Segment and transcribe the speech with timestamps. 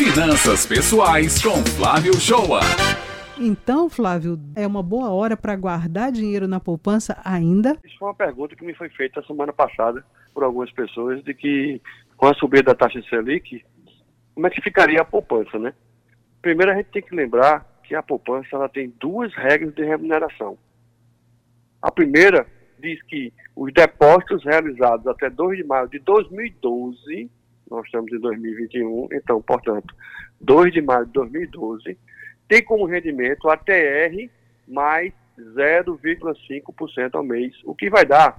[0.00, 2.60] Finanças Pessoais com Flávio Shoa.
[3.38, 7.76] Então, Flávio, é uma boa hora para guardar dinheiro na poupança ainda?
[7.84, 10.02] Isso foi uma pergunta que me foi feita semana passada
[10.32, 11.82] por algumas pessoas de que
[12.16, 13.62] com a subida da taxa Selic,
[14.34, 15.74] como é que ficaria a poupança, né?
[16.40, 20.56] Primeiro a gente tem que lembrar que a poupança ela tem duas regras de remuneração.
[21.82, 22.46] A primeira
[22.78, 27.30] diz que os depósitos realizados até 2 de maio de 2012,
[27.70, 29.94] nós estamos em 2021, então, portanto,
[30.40, 31.96] 2 de maio de 2012,
[32.48, 34.28] tem como rendimento a TR
[34.66, 38.38] mais 0,5% ao mês, o que vai dar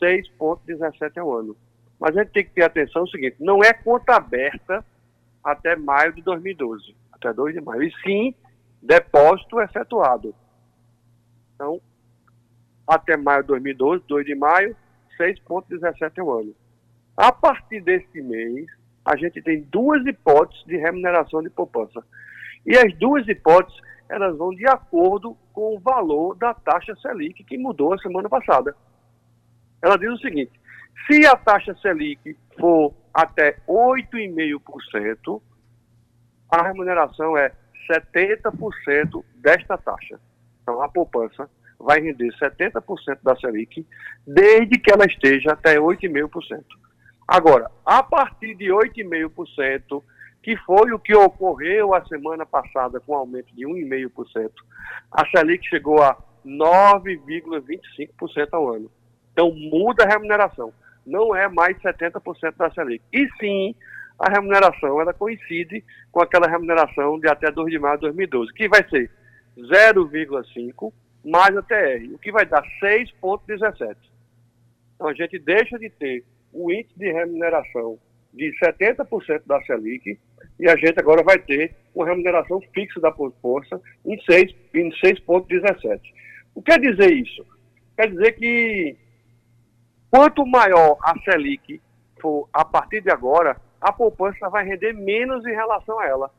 [0.00, 1.56] 6,17 ao ano.
[1.98, 4.84] Mas a gente tem que ter atenção ao seguinte, não é conta aberta
[5.42, 8.34] até maio de 2012, até 2 de maio, e sim
[8.80, 10.34] depósito efetuado.
[11.54, 11.80] Então,
[12.86, 14.76] até maio de 2012, 2 de maio,
[15.18, 16.54] 6,17 ao ano.
[17.20, 18.64] A partir desse mês,
[19.04, 22.02] a gente tem duas hipóteses de remuneração de poupança.
[22.64, 23.78] E as duas hipóteses,
[24.08, 28.74] elas vão de acordo com o valor da taxa Selic, que mudou a semana passada.
[29.82, 30.58] Ela diz o seguinte,
[31.06, 35.42] se a taxa Selic for até 8,5%,
[36.50, 37.52] a remuneração é
[37.86, 40.18] 70% desta taxa.
[40.62, 43.86] Então, a poupança vai render 70% da Selic,
[44.26, 46.79] desde que ela esteja até 8,5%.
[47.30, 50.02] Agora, a partir de 8,5%,
[50.42, 54.50] que foi o que ocorreu a semana passada com aumento de 1,5%,
[55.12, 58.90] a Selic chegou a 9,25% ao ano.
[59.32, 60.74] Então muda a remuneração.
[61.06, 63.04] Não é mais 70% da Selic.
[63.12, 63.76] E sim,
[64.18, 68.68] a remuneração ela coincide com aquela remuneração de até 2 de maio de 2012, que
[68.68, 69.08] vai ser
[69.56, 70.92] 0,5
[71.24, 73.96] mais a TR, o que vai dar 6,17.
[74.96, 77.98] Então a gente deixa de ter o índice de remuneração
[78.32, 80.18] de 70% da Selic
[80.58, 84.54] e a gente agora vai ter uma remuneração fixa da força em 6,17.
[84.74, 86.00] Em 6,17.
[86.54, 87.44] o que quer dizer isso?
[87.96, 88.96] Quer dizer que
[90.10, 91.80] quanto maior a Selic
[92.20, 96.30] for a partir de agora, a poupança vai render menos em relação a ela.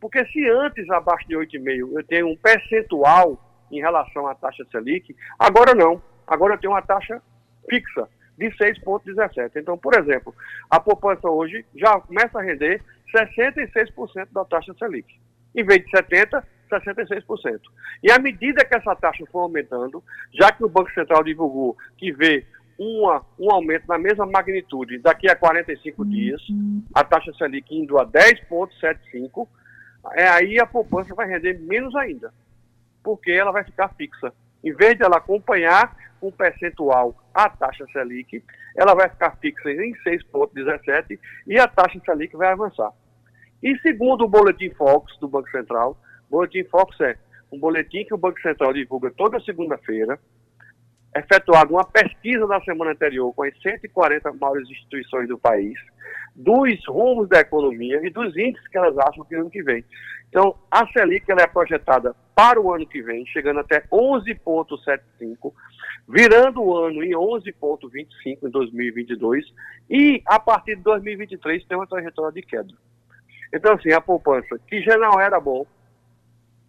[0.00, 3.38] Porque se antes, abaixo de 8,5, eu tenho um percentual
[3.70, 6.02] em relação à taxa Selic, agora não.
[6.26, 7.22] Agora eu tenho uma taxa
[7.68, 8.08] fixa
[8.40, 9.52] de 6,17.
[9.56, 10.34] Então, por exemplo,
[10.70, 12.82] a poupança hoje já começa a render
[13.14, 15.20] 66% da taxa Selic.
[15.54, 17.60] Em vez de 70%, 66%.
[18.02, 20.02] E à medida que essa taxa for aumentando,
[20.32, 22.46] já que o Banco Central divulgou que vê
[22.78, 26.40] uma, um aumento na mesma magnitude daqui a 45 dias,
[26.94, 29.46] a taxa Selic indo a 10,75,
[30.12, 32.32] é, aí a poupança vai render menos ainda,
[33.02, 34.32] porque ela vai ficar fixa.
[34.64, 38.42] Em vez de ela acompanhar um percentual a taxa Selic,
[38.76, 42.92] ela vai ficar fixa em 6,17 e a taxa Selic vai avançar.
[43.62, 45.98] E segundo o Boletim Fox do Banco Central,
[46.28, 47.16] o Boletim Fox é
[47.52, 50.18] um boletim que o Banco Central divulga toda segunda-feira,
[51.14, 55.74] efetuado uma pesquisa na semana anterior com as 140 maiores instituições do país,
[56.34, 59.84] dos rumos da economia e dos índices que elas acham que ano que vem.
[60.28, 65.52] Então, a Selic ela é projetada para o ano que vem, chegando até 11,75,
[66.08, 69.44] virando o ano em 11,25 em 2022
[69.90, 72.72] e a partir de 2023 tem uma trajetória de queda.
[73.52, 75.66] Então, assim, a poupança, que já não era bom,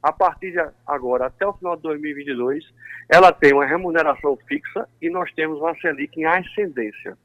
[0.01, 2.63] a partir de agora, até o final de 2022,
[3.07, 7.17] ela tem uma remuneração fixa e nós temos uma Selic em ascendência.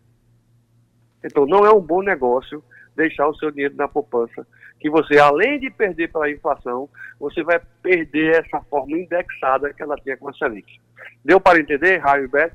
[1.25, 2.63] Então, não é um bom negócio
[2.95, 4.47] deixar o seu dinheiro na poupança,
[4.81, 6.89] que você, além de perder pela inflação,
[7.19, 10.81] você vai perder essa forma indexada que ela tinha com a Selic.
[11.25, 12.55] Deu para entender, Raio e Beth?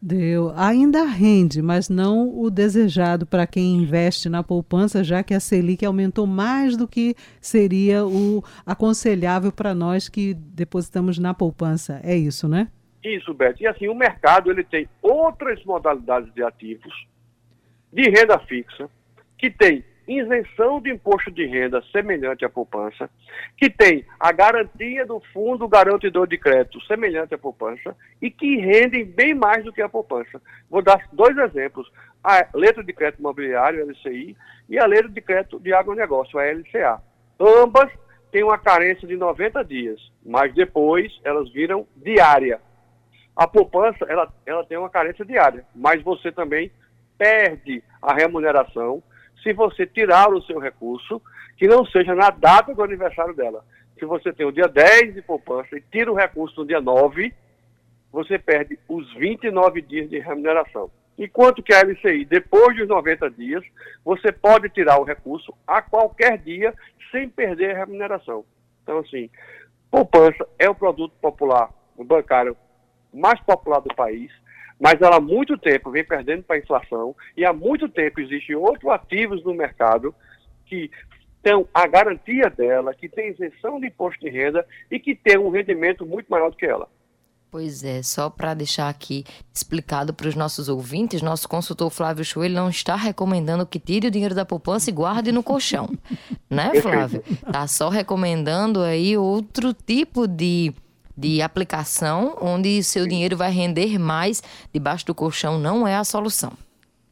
[0.00, 0.52] Deu.
[0.54, 5.84] Ainda rende, mas não o desejado para quem investe na poupança, já que a Selic
[5.84, 12.00] aumentou mais do que seria o aconselhável para nós que depositamos na poupança.
[12.04, 12.68] É isso, né?
[13.02, 13.62] Isso, Beto.
[13.62, 17.06] E assim, o mercado ele tem outras modalidades de ativos
[17.92, 18.88] de renda fixa
[19.38, 23.08] que tem isenção de imposto de renda semelhante à poupança,
[23.56, 29.04] que tem a garantia do fundo garantidor de crédito semelhante à poupança e que rendem
[29.04, 30.40] bem mais do que a poupança.
[30.68, 31.90] Vou dar dois exemplos:
[32.22, 34.36] a letra de crédito imobiliário, LCI,
[34.68, 37.02] e a letra de crédito de agronegócio, a LCA.
[37.40, 37.90] Ambas
[38.30, 42.60] têm uma carência de 90 dias, mas depois elas viram diária.
[43.36, 46.70] A poupança, ela, ela tem uma carência diária, mas você também
[47.18, 49.02] perde a remuneração
[49.44, 51.22] se você tirar o seu recurso,
[51.56, 53.64] que não seja na data do aniversário dela.
[53.98, 57.32] Se você tem o dia 10 de poupança e tira o recurso no dia 9,
[58.10, 60.90] você perde os 29 dias de remuneração.
[61.16, 63.62] Enquanto que a LCI, depois dos 90 dias,
[64.04, 66.74] você pode tirar o recurso a qualquer dia
[67.12, 68.44] sem perder a remuneração.
[68.82, 69.30] Então, assim,
[69.90, 72.56] poupança é o produto popular, o bancário
[73.12, 74.32] mais popular do país,
[74.80, 78.56] mas ela há muito tempo vem perdendo para a inflação e há muito tempo existem
[78.56, 80.14] outros ativos no mercado
[80.66, 80.90] que
[81.42, 85.50] têm a garantia dela, que tem isenção de imposto de renda e que tem um
[85.50, 86.88] rendimento muito maior do que ela.
[87.54, 89.24] Pois é, só para deixar aqui
[89.54, 94.10] explicado para os nossos ouvintes, nosso consultor Flávio ele não está recomendando que tire o
[94.10, 95.88] dinheiro da poupança e guarde no colchão,
[96.50, 97.22] né, Flávio?
[97.52, 100.74] Tá só recomendando aí outro tipo de,
[101.16, 106.52] de aplicação onde seu dinheiro vai render mais debaixo do colchão não é a solução.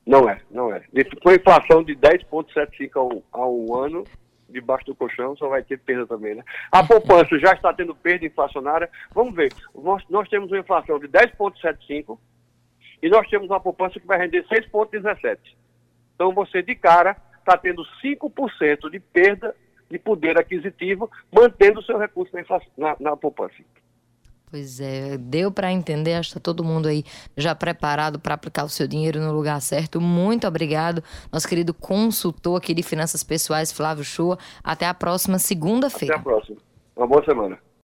[0.06, 0.82] Não é, não é.
[1.22, 4.04] Com inflação de 10,75 ao, ao ano,
[4.48, 6.42] debaixo do colchão, só vai ter perda também, né?
[6.70, 8.90] A poupança já está tendo perda inflacionária.
[9.14, 12.18] Vamos ver, nós, nós temos uma inflação de 10,75
[13.02, 15.38] e nós temos uma poupança que vai render 6,17.
[16.14, 19.54] Então você, de cara, está tendo 5% de perda
[19.90, 22.42] de poder aquisitivo, mantendo o seu recurso na,
[22.78, 23.54] na, na poupança.
[24.52, 27.04] Pois é, deu para entender, acho que tá todo mundo aí
[27.34, 29.98] já preparado para aplicar o seu dinheiro no lugar certo.
[29.98, 31.02] Muito obrigado,
[31.32, 34.38] nosso querido consultor aqui de finanças pessoais, Flávio Shoa.
[34.62, 36.16] Até a próxima segunda-feira.
[36.16, 36.58] Até a próxima.
[36.94, 37.58] Uma boa semana.